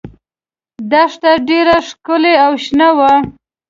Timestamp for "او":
2.45-2.51